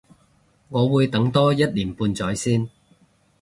[0.69, 2.71] 我會等多一年半載先